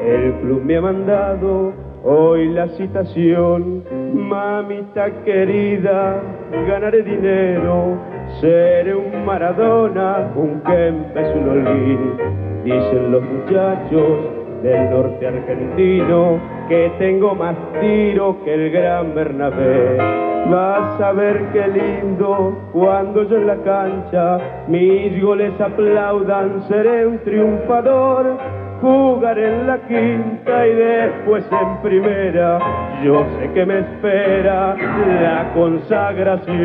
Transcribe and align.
el 0.00 0.32
club 0.40 0.62
me 0.64 0.76
ha 0.76 0.80
mandado 0.80 1.72
hoy 2.04 2.48
la 2.48 2.68
citación. 2.68 3.84
Mamita 4.14 5.10
querida, 5.24 6.22
ganaré 6.66 7.02
dinero, 7.02 7.98
seré 8.40 8.94
un 8.94 9.24
Maradona, 9.24 10.30
un 10.34 10.60
Kempes, 10.60 11.34
un 11.36 11.48
Olguín. 11.48 12.16
Dicen 12.64 13.12
los 13.12 13.22
muchachos 13.22 14.18
del 14.62 14.90
norte 14.90 15.26
argentino 15.26 16.38
que 16.68 16.92
tengo 16.98 17.34
más 17.34 17.56
tiro 17.80 18.36
que 18.44 18.54
el 18.54 18.70
gran 18.70 19.14
Bernabé. 19.14 19.96
Vas 20.50 21.00
a 21.00 21.12
ver 21.12 21.48
qué 21.52 21.68
lindo 21.68 22.58
cuando 22.72 23.22
yo 23.24 23.36
en 23.36 23.46
la 23.46 23.56
cancha 23.56 24.38
mis 24.68 25.22
goles 25.22 25.52
aplaudan, 25.60 26.62
seré 26.68 27.06
un 27.06 27.18
triunfador 27.18 28.38
jugar 28.80 29.38
en 29.38 29.66
la 29.66 29.78
quinta 29.86 30.66
y 30.66 30.74
después 30.74 31.44
en 31.50 31.82
primera. 31.82 32.58
Yo 33.04 33.24
sé 33.38 33.52
que 33.52 33.66
me 33.66 33.80
espera 33.80 34.74
la 34.74 35.52
consagración. 35.54 36.60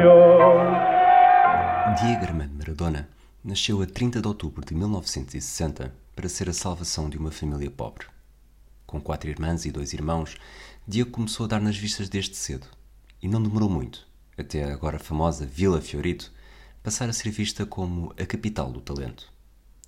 Diego 2.01 2.23
Armando 2.23 2.55
Maradona 2.57 3.07
nasceu 3.43 3.81
a 3.81 3.85
30 3.85 4.21
de 4.21 4.27
outubro 4.27 4.65
de 4.65 4.73
1960 4.73 5.93
para 6.15 6.29
ser 6.29 6.49
a 6.49 6.53
salvação 6.53 7.09
de 7.09 7.17
uma 7.17 7.31
família 7.31 7.69
pobre. 7.69 8.07
Com 8.85 9.01
quatro 9.01 9.29
irmãs 9.29 9.65
e 9.65 9.71
dois 9.71 9.93
irmãos, 9.93 10.37
Diego 10.87 11.11
começou 11.11 11.45
a 11.45 11.49
dar 11.49 11.61
nas 11.61 11.77
vistas 11.77 12.09
desde 12.09 12.35
cedo. 12.35 12.67
E 13.21 13.27
não 13.27 13.41
demorou 13.41 13.69
muito, 13.69 14.07
até 14.37 14.63
a 14.63 14.73
agora 14.73 14.99
famosa 14.99 15.45
Vila 15.45 15.81
Fiorito 15.81 16.31
passar 16.83 17.09
a 17.09 17.13
ser 17.13 17.29
vista 17.31 17.65
como 17.65 18.13
a 18.19 18.25
capital 18.25 18.71
do 18.71 18.79
talento. 18.79 19.31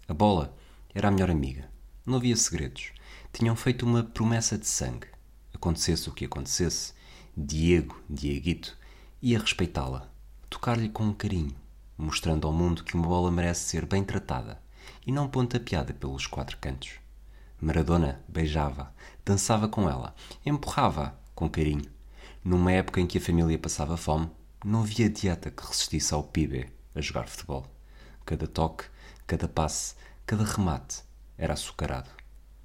A 0.08 0.14
bola 0.14 0.54
era 0.96 1.10
a 1.10 1.12
melhor 1.12 1.30
amiga 1.30 1.77
não 2.08 2.18
havia 2.18 2.38
segredos. 2.38 2.94
Tinham 3.34 3.56
feito 3.56 3.86
uma 3.86 4.02
promessa 4.02 4.58
de 4.58 4.66
sangue. 4.66 5.08
Acontecesse 5.54 6.08
o 6.08 6.14
que 6.14 6.24
acontecesse, 6.24 6.94
Diego, 7.36 8.02
Dieguito, 8.10 8.78
ia 9.22 9.38
respeitá-la, 9.38 10.10
tocar-lhe 10.50 10.88
com 10.88 11.14
carinho, 11.14 11.54
mostrando 11.98 12.48
ao 12.48 12.54
mundo 12.54 12.84
que 12.84 12.96
uma 12.96 13.08
bola 13.08 13.30
merece 13.30 13.66
ser 13.66 13.86
bem 13.86 14.04
tratada 14.04 14.62
e 15.06 15.12
não 15.12 15.28
pontapeada 15.28 15.94
pelos 15.94 16.26
quatro 16.26 16.58
cantos. 16.58 16.92
Maradona 17.60 18.24
beijava, 18.28 18.94
dançava 19.26 19.68
com 19.68 19.90
ela, 19.90 20.16
empurrava-a 20.46 21.14
com 21.36 21.50
carinho. 21.50 21.92
Numa 22.44 22.72
época 22.72 23.02
em 23.02 23.08
que 23.08 23.18
a 23.18 23.22
família 23.22 23.60
passava 23.60 23.98
fome, 23.98 24.30
não 24.64 24.82
havia 24.82 25.10
dieta 25.10 25.52
que 25.52 25.66
resistisse 25.68 26.14
ao 26.14 26.24
pibe 26.24 26.72
a 26.96 27.02
jogar 27.02 27.28
futebol. 27.28 27.66
Cada 28.26 28.48
toque, 28.48 28.86
cada 29.26 29.48
passe, 29.48 29.96
cada 30.26 30.44
remate 30.44 31.08
era 31.38 31.54
açucarado. 31.54 32.10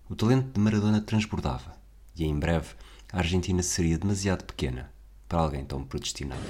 O 0.09 0.17
talento 0.17 0.53
de 0.53 0.61
Maradona 0.61 1.01
transbordava 1.01 1.77
e 2.17 2.25
em 2.25 2.39
breve 2.39 2.75
a 3.13 3.19
Argentina 3.19 3.63
seria 3.63 3.99
demasiado 3.99 4.45
pequena 4.45 4.91
para 5.29 5.41
alguém 5.41 5.65
tão 5.65 5.85
predestinado. 5.85 6.41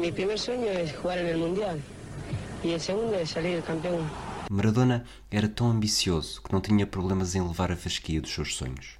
Mi, 0.00 0.12
primeiro 0.12 0.40
sonho 0.40 0.68
é 0.68 0.86
jogar 0.86 1.18
no 1.18 1.38
Mundial 1.38 1.78
e 2.62 2.74
o 2.74 2.80
segundo 2.80 3.14
é 3.14 3.24
sair 3.24 3.62
campeão. 3.62 4.04
Maradona 4.50 5.04
era 5.30 5.48
tão 5.48 5.70
ambicioso 5.70 6.42
que 6.42 6.52
não 6.52 6.60
tinha 6.60 6.86
problemas 6.86 7.34
em 7.34 7.42
levar 7.42 7.72
a 7.72 7.76
fasquia 7.76 8.20
dos 8.20 8.32
seus 8.32 8.54
sonhos. 8.54 8.98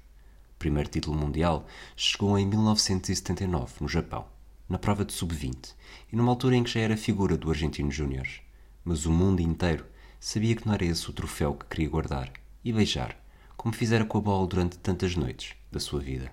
O 0.55 0.57
primeiro 0.57 0.89
título 0.89 1.17
mundial 1.17 1.67
chegou 1.95 2.37
em 2.39 2.45
1979, 2.45 3.73
no 3.81 3.87
Japão, 3.87 4.25
na 4.67 4.77
prova 4.77 5.05
de 5.05 5.13
sub-20, 5.13 5.73
e 6.11 6.15
numa 6.15 6.31
altura 6.31 6.55
em 6.55 6.63
que 6.63 6.71
já 6.71 6.79
era 6.79 6.97
figura 6.97 7.37
do 7.37 7.49
Argentino 7.49 7.91
Júnior. 7.91 8.27
Mas 8.83 9.05
o 9.05 9.11
mundo 9.11 9.41
inteiro 9.41 9.85
sabia 10.25 10.55
que 10.55 10.65
não 10.65 10.73
era 10.73 10.83
esse 10.83 11.07
o 11.07 11.13
troféu 11.13 11.53
que 11.53 11.67
queria 11.67 11.87
guardar 11.87 12.31
e 12.63 12.73
beijar, 12.73 13.15
como 13.55 13.75
fizera 13.75 14.03
com 14.03 14.17
a 14.17 14.21
bola 14.21 14.47
durante 14.47 14.75
tantas 14.79 15.15
noites 15.15 15.53
da 15.71 15.79
sua 15.79 15.99
vida. 15.99 16.31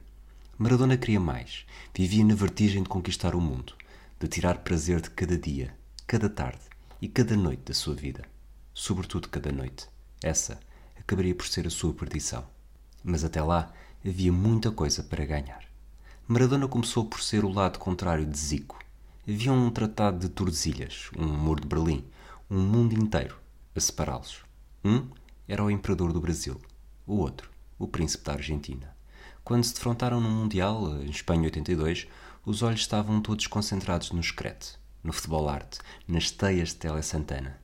Maradona 0.57 0.97
queria 0.97 1.21
mais, 1.21 1.67
vivia 1.95 2.25
na 2.25 2.35
vertigem 2.35 2.83
de 2.83 2.89
conquistar 2.89 3.35
o 3.35 3.41
mundo, 3.41 3.75
de 4.19 4.27
tirar 4.29 4.61
prazer 4.61 5.03
de 5.03 5.11
cada 5.11 5.37
dia, 5.37 5.77
cada 6.07 6.31
tarde 6.31 6.63
e 7.03 7.07
cada 7.07 7.37
noite 7.37 7.65
da 7.67 7.75
sua 7.75 7.95
vida. 7.95 8.25
Sobretudo 8.73 9.29
cada 9.29 9.53
noite. 9.53 9.87
Essa 10.23 10.59
acabaria 10.99 11.35
por 11.35 11.47
ser 11.47 11.67
a 11.67 11.71
sua 11.71 11.93
perdição. 11.93 12.47
Mas 13.05 13.25
até 13.25 13.43
lá 13.43 13.75
havia 14.03 14.33
muita 14.33 14.71
coisa 14.71 15.03
para 15.03 15.27
ganhar. 15.27 15.67
Maradona 16.27 16.67
começou 16.67 17.05
por 17.05 17.21
ser 17.21 17.45
o 17.45 17.53
lado 17.53 17.79
contrário 17.79 18.25
de 18.25 18.39
Zico. 18.39 18.79
Havia 19.29 19.53
um 19.53 19.71
tratado 19.71 20.19
de 20.19 20.31
Tordesilhas, 20.31 21.11
um 21.15 21.27
muro 21.27 21.61
de 21.61 21.69
Berlim, 21.69 22.03
um 22.51 22.59
mundo 22.59 22.95
inteiro 22.95 23.42
a 23.75 23.81
separá-los. 23.81 24.43
Um 24.85 25.09
era 25.49 25.65
o 25.65 25.71
imperador 25.71 26.13
do 26.13 26.21
Brasil, 26.21 26.61
o 27.07 27.17
outro, 27.17 27.51
o 27.79 27.87
príncipe 27.87 28.25
da 28.25 28.33
Argentina. 28.33 28.95
Quando 29.45 29.65
se 29.65 29.75
defrontaram 29.75 30.21
no 30.21 30.31
Mundial, 30.31 31.03
em 31.03 31.11
Espanha 31.11 31.45
82, 31.45 32.07
os 32.45 32.63
olhos 32.63 32.81
estavam 32.81 33.21
todos 33.21 33.47
concentrados 33.47 34.11
no 34.13 34.21
escrete, 34.21 34.79
no 35.03 35.13
futebol 35.13 35.49
arte, 35.49 35.79
nas 36.07 36.31
teias 36.31 36.71
de 36.71 36.77
Tele 36.77 37.03
Santana. 37.03 37.59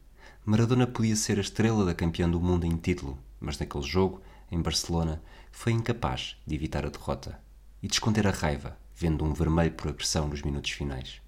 Maradona 0.44 0.86
podia 0.86 1.14
ser 1.14 1.38
a 1.38 1.42
estrela 1.42 1.84
da 1.84 1.94
campeã 1.94 2.28
do 2.28 2.40
mundo 2.40 2.64
em 2.64 2.76
título, 2.76 3.18
mas 3.38 3.58
naquele 3.58 3.84
jogo, 3.84 4.22
em 4.50 4.60
Barcelona, 4.60 5.22
foi 5.52 5.72
incapaz 5.72 6.36
de 6.46 6.54
evitar 6.54 6.86
a 6.86 6.90
derrota 6.90 7.38
e 7.82 7.86
de 7.86 7.94
esconder 7.94 8.26
a 8.26 8.30
raiva, 8.30 8.76
vendo 8.96 9.24
um 9.24 9.32
vermelho 9.32 9.72
por 9.72 9.88
agressão 9.88 10.26
nos 10.26 10.42
minutos 10.42 10.70
finais. 10.70 11.20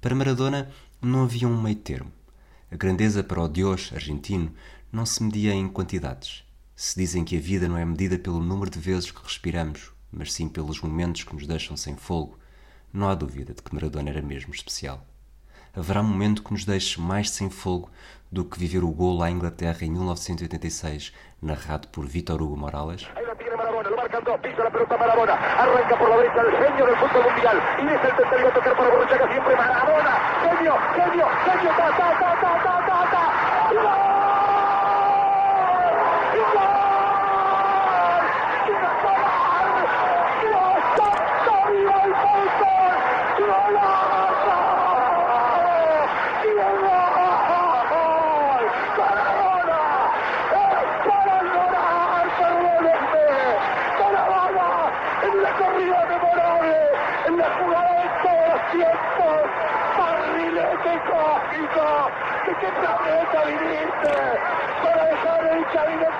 Para 0.00 0.14
Maradona 0.14 0.70
não 1.00 1.22
havia 1.22 1.46
um 1.46 1.60
meio 1.60 1.76
termo. 1.76 2.10
A 2.72 2.76
grandeza 2.76 3.22
para 3.22 3.42
o 3.42 3.46
Deus 3.46 3.92
argentino 3.92 4.50
não 4.90 5.04
se 5.04 5.22
media 5.22 5.52
em 5.52 5.68
quantidades. 5.68 6.42
Se 6.74 6.98
dizem 6.98 7.22
que 7.22 7.36
a 7.36 7.40
vida 7.40 7.68
não 7.68 7.76
é 7.76 7.84
medida 7.84 8.18
pelo 8.18 8.40
número 8.40 8.70
de 8.70 8.78
vezes 8.78 9.10
que 9.10 9.22
respiramos, 9.22 9.92
mas 10.10 10.32
sim 10.32 10.48
pelos 10.48 10.80
momentos 10.80 11.22
que 11.22 11.34
nos 11.34 11.46
deixam 11.46 11.76
sem 11.76 11.96
fogo, 11.96 12.38
não 12.90 13.10
há 13.10 13.14
dúvida 13.14 13.52
de 13.52 13.60
que 13.60 13.74
Maradona 13.74 14.08
era 14.08 14.22
mesmo 14.22 14.54
especial. 14.54 15.06
Haverá 15.74 16.02
momento 16.02 16.42
que 16.42 16.50
nos 16.50 16.64
deixe 16.64 16.98
mais 16.98 17.28
sem 17.28 17.50
fogo 17.50 17.90
do 18.30 18.42
que 18.42 18.58
viver 18.58 18.82
o 18.82 18.90
golo 18.90 19.22
à 19.22 19.30
Inglaterra 19.30 19.84
em 19.84 19.90
1986, 19.90 21.12
narrado 21.42 21.88
por 21.88 22.06
Vítor 22.06 22.40
Hugo 22.40 22.56
Morales? 22.56 23.06
Marcando, 23.90 24.38
pisa 24.38 24.62
la 24.62 24.70
pelota 24.70 24.96
Maradona, 24.96 25.34
arranca 25.34 25.96
por 25.96 26.08
la 26.08 26.16
derecha 26.18 26.40
el 26.40 26.52
genio 26.52 26.86
del 26.86 26.96
fútbol 26.96 27.24
mundial 27.24 27.62
y 27.78 27.86
es 27.86 28.04
el 28.04 28.16
tercero 28.16 28.48
a 28.48 28.52
tocar 28.52 28.76
para 28.76 28.90
Borruchaga 28.90 29.28
siempre 29.28 29.56
Maradona, 29.56 30.18
genio, 30.42 30.74
genio, 30.94 31.26
genio, 31.44 31.70
ta, 31.76 31.90
ta, 31.96 32.18
ta, 32.20 32.40
ta, 32.40 32.60
ta, 32.62 33.10
ta. 33.10 34.31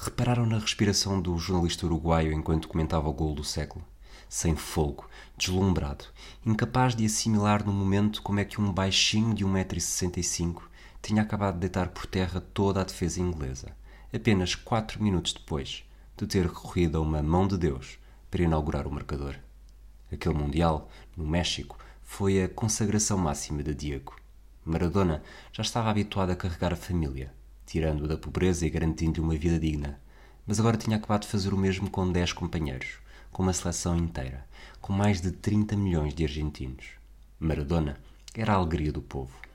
Repararam 0.00 0.46
na 0.46 0.58
respiração 0.58 1.20
do 1.20 1.36
jornalista 1.38 1.84
uruguaio 1.84 2.32
enquanto 2.32 2.68
comentava 2.68 3.08
o 3.08 3.12
gol 3.12 3.34
do 3.34 3.44
século? 3.44 3.84
sem 4.28 4.54
fogo, 4.54 5.08
deslumbrado, 5.36 6.04
incapaz 6.44 6.94
de 6.94 7.06
assimilar 7.06 7.64
no 7.64 7.72
momento 7.72 8.22
como 8.22 8.38
é 8.40 8.44
que 8.44 8.60
um 8.60 8.72
baixinho 8.72 9.34
de 9.34 9.44
1,65m 9.44 10.60
tinha 11.00 11.22
acabado 11.22 11.54
de 11.54 11.60
deitar 11.60 11.88
por 11.88 12.04
terra 12.06 12.40
toda 12.40 12.80
a 12.80 12.84
defesa 12.84 13.20
inglesa, 13.20 13.74
apenas 14.14 14.54
quatro 14.54 15.02
minutos 15.02 15.32
depois 15.32 15.84
de 16.16 16.26
ter 16.26 16.44
recorrido 16.44 16.98
a 16.98 17.00
uma 17.00 17.22
mão 17.22 17.46
de 17.46 17.56
Deus 17.56 17.98
para 18.30 18.42
inaugurar 18.42 18.86
o 18.86 18.92
marcador. 18.92 19.36
Aquele 20.12 20.34
Mundial, 20.34 20.90
no 21.16 21.26
México, 21.26 21.78
foi 22.02 22.42
a 22.42 22.48
consagração 22.48 23.16
máxima 23.16 23.62
de 23.62 23.74
Diego. 23.74 24.14
Maradona 24.64 25.22
já 25.52 25.62
estava 25.62 25.90
habituado 25.90 26.30
a 26.30 26.36
carregar 26.36 26.72
a 26.72 26.76
família, 26.76 27.32
tirando-o 27.68 28.08
da 28.08 28.16
pobreza 28.16 28.66
e 28.66 28.70
garantindo-lhe 28.70 29.20
uma 29.20 29.36
vida 29.36 29.58
digna. 29.60 30.00
Mas 30.46 30.58
agora 30.58 30.78
tinha 30.78 30.96
acabado 30.96 31.22
de 31.22 31.28
fazer 31.28 31.52
o 31.52 31.58
mesmo 31.58 31.90
com 31.90 32.10
dez 32.10 32.32
companheiros, 32.32 32.94
com 33.30 33.42
uma 33.42 33.52
seleção 33.52 33.94
inteira, 33.94 34.46
com 34.80 34.90
mais 34.90 35.20
de 35.20 35.30
30 35.30 35.76
milhões 35.76 36.14
de 36.14 36.24
argentinos. 36.24 36.86
Maradona 37.38 37.98
era 38.34 38.54
a 38.54 38.56
alegria 38.56 38.90
do 38.90 39.02
povo. 39.02 39.47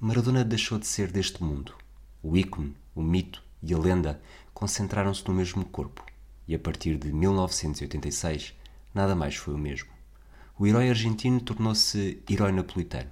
Maradona 0.00 0.44
deixou 0.44 0.78
de 0.78 0.86
ser 0.86 1.10
deste 1.10 1.42
mundo. 1.42 1.74
O 2.22 2.36
ícone, 2.36 2.76
o 2.94 3.02
mito 3.02 3.42
e 3.60 3.74
a 3.74 3.78
lenda 3.78 4.22
concentraram-se 4.54 5.26
no 5.26 5.34
mesmo 5.34 5.64
corpo, 5.64 6.06
e 6.46 6.54
a 6.54 6.58
partir 6.58 6.96
de 6.96 7.12
1986 7.12 8.54
nada 8.94 9.16
mais 9.16 9.34
foi 9.34 9.54
o 9.54 9.58
mesmo. 9.58 9.90
O 10.56 10.68
herói 10.68 10.88
argentino 10.88 11.40
tornou-se 11.40 12.22
herói 12.30 12.52
napolitano. 12.52 13.10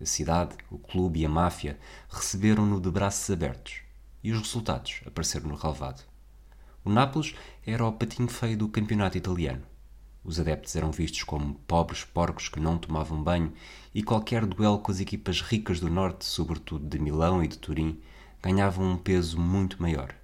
A 0.00 0.06
cidade, 0.06 0.56
o 0.70 0.78
clube 0.78 1.20
e 1.20 1.26
a 1.26 1.28
máfia 1.28 1.78
receberam-no 2.08 2.80
de 2.80 2.90
braços 2.90 3.28
abertos, 3.28 3.82
e 4.24 4.32
os 4.32 4.38
resultados 4.38 5.02
apareceram 5.04 5.48
no 5.48 5.54
relevado. 5.54 6.02
O 6.82 6.90
Nápoles 6.90 7.34
era 7.66 7.84
o 7.84 7.92
patinho 7.92 8.28
feio 8.28 8.56
do 8.56 8.70
campeonato 8.70 9.18
italiano. 9.18 9.66
Os 10.24 10.38
adeptos 10.38 10.76
eram 10.76 10.92
vistos 10.92 11.24
como 11.24 11.54
pobres 11.66 12.04
porcos 12.04 12.48
que 12.48 12.60
não 12.60 12.78
tomavam 12.78 13.22
banho 13.22 13.52
e 13.92 14.02
qualquer 14.02 14.46
duelo 14.46 14.78
com 14.78 14.92
as 14.92 15.00
equipas 15.00 15.40
ricas 15.40 15.80
do 15.80 15.90
norte, 15.90 16.24
sobretudo 16.24 16.86
de 16.86 16.98
Milão 16.98 17.42
e 17.42 17.48
de 17.48 17.58
Turim, 17.58 18.00
ganhava 18.40 18.80
um 18.80 18.96
peso 18.96 19.38
muito 19.40 19.82
maior. 19.82 20.14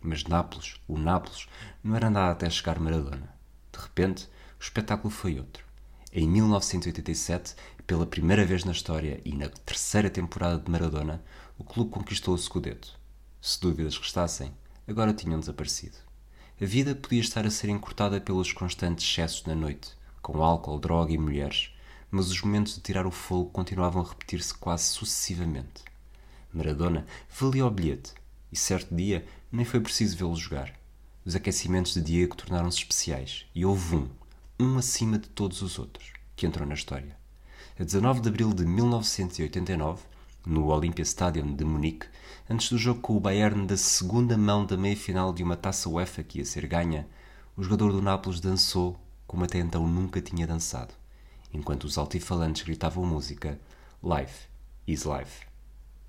Mas 0.00 0.24
Nápoles, 0.24 0.76
o 0.86 0.98
Nápoles, 0.98 1.48
não 1.82 1.96
era 1.96 2.10
nada 2.10 2.32
até 2.32 2.48
chegar 2.50 2.78
Maradona. 2.78 3.34
De 3.72 3.78
repente, 3.78 4.28
o 4.58 4.62
espetáculo 4.62 5.10
foi 5.10 5.38
outro. 5.38 5.64
Em 6.12 6.28
1987, 6.28 7.54
pela 7.86 8.06
primeira 8.06 8.44
vez 8.44 8.64
na 8.64 8.72
história 8.72 9.20
e 9.24 9.34
na 9.34 9.48
terceira 9.48 10.10
temporada 10.10 10.58
de 10.58 10.70
Maradona, 10.70 11.22
o 11.58 11.64
clube 11.64 11.90
conquistou 11.90 12.34
o 12.34 12.38
Scudetto. 12.38 12.98
Se 13.40 13.60
dúvidas 13.60 13.96
restassem, 13.96 14.52
agora 14.86 15.14
tinham 15.14 15.40
desaparecido. 15.40 16.07
A 16.60 16.64
vida 16.64 16.92
podia 16.92 17.20
estar 17.20 17.46
a 17.46 17.50
ser 17.52 17.68
encurtada 17.68 18.20
pelos 18.20 18.52
constantes 18.52 19.08
excessos 19.08 19.44
na 19.44 19.54
noite, 19.54 19.92
com 20.20 20.42
álcool, 20.42 20.80
droga 20.80 21.12
e 21.12 21.16
mulheres, 21.16 21.72
mas 22.10 22.28
os 22.28 22.42
momentos 22.42 22.74
de 22.74 22.80
tirar 22.80 23.06
o 23.06 23.12
fogo 23.12 23.48
continuavam 23.50 24.02
a 24.02 24.08
repetir-se 24.08 24.52
quase 24.54 24.86
sucessivamente. 24.86 25.84
Maradona 26.52 27.06
valia 27.30 27.64
o 27.64 27.70
bilhete, 27.70 28.12
e 28.50 28.56
certo 28.56 28.92
dia 28.92 29.24
nem 29.52 29.64
foi 29.64 29.78
preciso 29.78 30.16
vê-lo 30.16 30.34
jogar. 30.34 30.74
Os 31.24 31.36
aquecimentos 31.36 31.94
de 31.94 32.00
Diego 32.00 32.34
tornaram-se 32.34 32.78
especiais, 32.78 33.46
e 33.54 33.64
houve 33.64 33.94
um, 33.94 34.08
um 34.58 34.78
acima 34.78 35.16
de 35.16 35.28
todos 35.28 35.62
os 35.62 35.78
outros, 35.78 36.12
que 36.34 36.44
entrou 36.44 36.66
na 36.66 36.74
história. 36.74 37.16
A 37.78 37.84
19 37.84 38.20
de 38.20 38.30
abril 38.30 38.52
de 38.52 38.66
1989, 38.66 40.02
no 40.48 40.68
Olympia 40.68 41.02
Stadium 41.02 41.54
de 41.54 41.62
Munique, 41.62 42.06
antes 42.48 42.70
do 42.70 42.78
jogo 42.78 43.02
com 43.02 43.14
o 43.14 43.20
Bayern 43.20 43.66
da 43.66 43.76
segunda 43.76 44.34
mão 44.38 44.64
da 44.64 44.78
meia-final 44.78 45.30
de 45.30 45.42
uma 45.42 45.58
taça 45.58 45.90
UEFA 45.90 46.22
que 46.22 46.38
ia 46.38 46.44
ser 46.46 46.66
ganha, 46.66 47.06
o 47.54 47.62
jogador 47.62 47.92
do 47.92 48.00
Nápoles 48.00 48.40
dançou 48.40 48.98
como 49.26 49.44
até 49.44 49.58
então 49.58 49.86
nunca 49.86 50.22
tinha 50.22 50.46
dançado, 50.46 50.94
enquanto 51.52 51.84
os 51.84 51.98
altifalantes 51.98 52.62
gritavam 52.62 53.04
música 53.04 53.60
Life 54.02 54.48
is 54.86 55.02
life. 55.02 55.46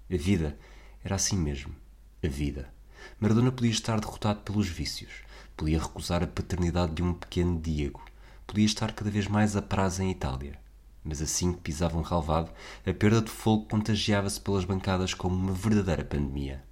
A 0.10 0.16
vida 0.16 0.58
era 1.04 1.16
assim 1.16 1.38
mesmo. 1.38 1.76
A 2.24 2.28
vida. 2.28 2.74
Maradona 3.20 3.52
podia 3.52 3.72
estar 3.72 4.00
derrotado 4.00 4.40
pelos 4.40 4.70
vícios, 4.70 5.12
podia 5.58 5.80
recusar 5.80 6.24
a 6.24 6.28
paternidade 6.28 6.94
de 6.94 7.04
um 7.04 7.14
pequeno 7.14 7.60
Diego, 7.60 8.02
podia 8.48 8.66
estar 8.66 8.94
cada 8.94 9.12
vez 9.12 9.28
mais 9.28 9.58
a 9.58 9.62
prazo 9.62 10.02
em 10.02 10.12
Itália 10.12 10.58
mas 11.04 11.22
assim 11.22 11.54
que 11.54 11.62
pisava 11.62 11.98
um 11.98 12.02
relvado, 12.02 12.52
a 12.86 12.94
perda 12.94 13.22
de 13.22 13.32
fogo 13.32 13.66
contagiava-se 13.66 14.40
pelas 14.40 14.66
bancadas 14.66 15.14
como 15.14 15.36
uma 15.36 15.54
verdadeira 15.54 16.04
pandemia. 16.04 16.64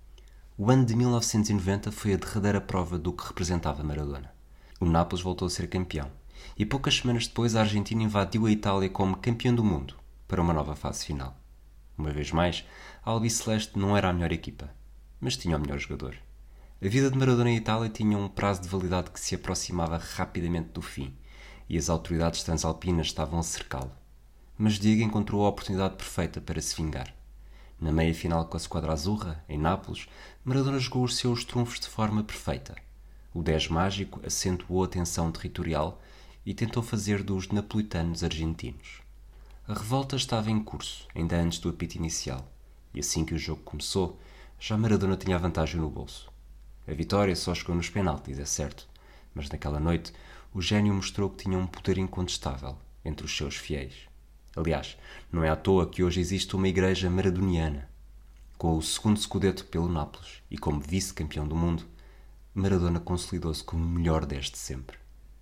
O 0.58 0.70
ano 0.70 0.86
de 0.86 0.96
1990 0.96 1.92
foi 1.92 2.14
a 2.14 2.18
derradeira 2.18 2.60
prova 2.60 2.98
do 2.98 3.14
que 3.14 3.28
representava 3.28 3.84
Maradona. 3.84 4.32
O 4.80 4.86
Nápoles 4.86 5.24
voltou 5.24 5.48
a 5.48 5.50
ser 5.50 5.68
campeão, 5.68 6.12
e 6.58 6.66
poucas 6.66 6.98
semanas 6.98 7.28
depois 7.28 7.56
a 7.56 7.62
Argentina 7.62 8.04
invadiu 8.04 8.46
a 8.46 8.52
Itália 8.52 8.90
como 8.90 9.18
campeão 9.18 9.54
do 9.54 9.64
mundo 9.64 9.96
para 10.28 10.42
uma 10.42 10.54
nova 10.54 10.76
fase 10.76 11.06
final. 11.06 11.36
Uma 11.98 12.12
vez 12.12 12.32
mais, 12.32 12.66
a 13.04 13.12
Albiceleste 13.12 13.78
não 13.78 13.96
era 13.96 14.10
a 14.10 14.14
melhor 14.14 14.32
equipa, 14.32 14.70
mas 15.20 15.38
tinha 15.38 15.58
o 15.58 15.60
melhor 15.60 15.80
jogador. 15.80 16.16
A 16.80 16.88
vida 16.88 17.10
de 17.10 17.18
Maradona 17.18 17.50
em 17.50 17.58
Itália 17.58 17.90
tinha 17.90 18.18
um 18.18 18.28
prazo 18.28 18.62
de 18.62 18.68
validade 18.68 19.10
que 19.10 19.20
se 19.20 19.34
aproximava 19.34 19.98
rapidamente 19.98 20.70
do 20.70 20.82
fim, 20.82 21.16
e 21.68 21.78
as 21.78 21.90
autoridades 21.90 22.44
transalpinas 22.44 23.08
estavam 23.08 23.40
a 23.40 23.44
cercá-lo 23.44 23.92
mas 24.58 24.80
Diego 24.80 25.04
encontrou 25.04 25.46
a 25.46 25.50
oportunidade 25.50 25.96
perfeita 25.96 26.42
para 26.42 26.62
se 26.62 26.76
vingar. 26.76 27.14
Na 27.80 27.92
meia-final 27.92 28.46
com 28.46 28.58
a 28.58 28.60
Squadra 28.60 28.92
Azurra, 28.92 29.44
em 29.48 29.58
Nápoles, 29.58 30.08
Maradona 30.44 30.80
jogou 30.80 31.04
os 31.04 31.16
seus 31.16 31.44
trunfos 31.44 31.80
de 31.80 31.88
forma 31.88 32.24
perfeita. 32.24 32.76
O 33.34 33.44
10 33.44 33.68
mágico 33.68 34.20
acentuou 34.26 34.84
a 34.84 34.88
tensão 34.88 35.32
territorial 35.32 36.02
e 36.44 36.54
tentou 36.54 36.82
fazer 36.82 37.22
dos 37.22 37.50
napolitanos 37.50 38.24
argentinos. 38.24 39.02
A 39.68 39.74
revolta 39.74 40.16
estava 40.16 40.50
em 40.50 40.64
curso, 40.64 41.08
ainda 41.14 41.36
antes 41.36 41.60
do 41.60 41.70
apito 41.70 41.98
inicial, 41.98 42.50
e 42.94 43.00
assim 43.00 43.24
que 43.24 43.36
o 43.36 43.38
jogo 43.38 43.62
começou, 43.64 44.18
já 44.60 44.76
Maradona 44.76 45.18
tinha 45.18 45.36
a 45.36 45.40
vantagem 45.40 45.80
no 45.80 45.90
bolso. 45.90 46.32
A 46.88 46.94
vitória 46.94 47.36
só 47.36 47.54
chegou 47.54 47.76
nos 47.76 47.90
penaltis, 47.90 48.40
é 48.40 48.46
certo, 48.46 48.88
mas 49.36 49.50
naquela 49.50 49.80
noite 49.80 50.14
o 50.54 50.62
gênio 50.62 50.94
mostrou 50.94 51.30
que 51.30 51.44
tinha 51.44 51.60
um 51.60 51.68
poder 51.68 51.98
incontestável 51.98 52.76
entre 53.06 53.26
os 53.26 53.36
seus 53.36 53.56
fiéis. 53.56 54.07
Aliás, 54.58 54.98
não 55.32 55.44
é 55.44 55.50
à 55.50 55.56
toa 55.56 55.88
que 55.88 56.04
hoje 56.04 56.20
existe 56.20 56.56
uma 56.56 56.68
igreja 56.68 57.10
maradoniana. 57.12 57.88
Com 58.58 58.76
o 58.76 58.82
segundo 58.82 59.20
Scudetto 59.20 59.66
pelo 59.66 59.88
Nápoles 59.88 60.42
e 60.50 60.58
como 60.58 60.80
vice-campeão 60.80 61.48
do 61.48 61.56
mundo, 61.56 61.84
Maradona 62.56 63.00
consolidou-se 63.00 63.64
como 63.64 63.86
o 63.86 63.88
melhor 63.88 64.26
deste 64.26 64.58
sempre. 64.58 64.98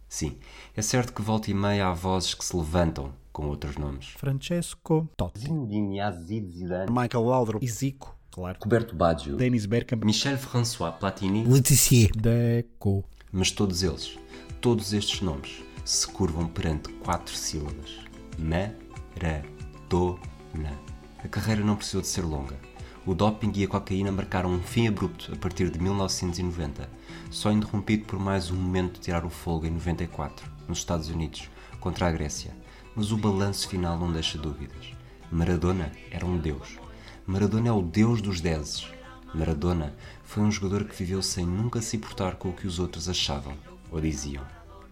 Sim, 0.10 0.38
é 0.76 0.82
certo 0.82 1.14
que 1.14 1.22
volta 1.22 1.50
e 1.50 1.54
meia 1.54 1.88
há 1.88 1.94
vozes 1.94 2.34
que 2.34 2.44
se 2.44 2.56
levantam 2.56 3.14
com 3.32 3.48
outros 3.48 3.78
nomes. 3.78 4.08
Francesco 4.18 5.10
Totti. 5.16 5.46
Zinedine 5.46 5.98
Yazid 5.98 6.52
Zidane. 6.52 6.92
Michael 6.92 7.24
Laudrup. 7.24 7.64
E 7.64 7.70
Zico, 7.70 8.18
claro. 8.30 8.58
Roberto 8.62 8.94
Baggio. 8.94 9.38
Dennis 9.38 9.66
Bergkamp. 9.66 10.04
Michel 10.04 10.38
François 10.38 10.92
Platini. 10.92 11.46
Letizier. 11.46 12.12
Deco. 12.12 13.06
Mas 13.32 13.50
todos 13.50 13.82
eles, 13.82 14.20
todos 14.60 14.92
estes 14.92 15.22
nomes, 15.22 15.64
se 15.86 16.06
curvam 16.06 16.48
perante 16.48 16.90
quatro 16.96 17.34
sílabas. 17.34 18.00
Ma 18.38 18.74
Maradona. 19.16 20.78
A 21.24 21.28
carreira 21.30 21.64
não 21.64 21.78
precisou 21.78 22.02
de 22.02 22.08
ser 22.08 22.22
longa. 22.22 22.60
O 23.06 23.14
doping 23.14 23.52
e 23.56 23.64
a 23.64 23.68
cocaína 23.68 24.12
marcaram 24.12 24.52
um 24.52 24.60
fim 24.60 24.88
abrupto 24.88 25.32
a 25.34 25.38
partir 25.38 25.70
de 25.70 25.80
1990, 25.80 26.90
só 27.32 27.52
interrompido 27.52 28.06
por 28.06 28.20
mais 28.20 28.52
um 28.52 28.56
momento 28.56 28.96
de 28.96 29.02
tirar 29.02 29.26
o 29.26 29.30
fogo 29.30 29.66
em 29.66 29.72
94, 29.72 30.52
nos 30.68 30.80
Estados 30.80 31.10
Unidos, 31.10 31.50
contra 31.80 32.08
a 32.08 32.12
Grécia. 32.12 32.56
Mas 32.94 33.12
o 33.12 33.18
balanço 33.18 33.70
final 33.70 33.98
não 33.98 34.12
deixa 34.12 34.38
dúvidas. 34.38 34.94
Maradona 35.32 35.92
era 36.12 36.26
um 36.26 36.38
deus. 36.38 36.78
Maradona 37.26 37.70
é 37.70 37.72
o 37.72 37.82
deus 37.82 38.22
dos 38.22 38.42
dezes. 38.42 38.88
Maradona 39.34 39.96
foi 40.24 40.44
um 40.44 40.52
jogador 40.52 40.84
que 40.84 40.96
viveu 40.96 41.22
sem 41.22 41.46
nunca 41.46 41.82
se 41.82 41.96
importar 41.96 42.36
com 42.36 42.50
o 42.50 42.54
que 42.54 42.68
os 42.68 42.80
outros 42.80 43.08
achavam 43.08 43.56
ou 43.92 44.02
diziam, 44.02 44.46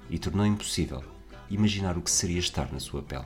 e 0.10 0.18
tornou 0.18 0.46
impossível 0.46 1.03
imaginar 1.50 1.98
o 1.98 2.01
que 2.01 2.12
seria 2.12 2.39
estar 2.39 2.72
na 2.72 2.80
sua 2.80 3.01
pele. 3.01 3.25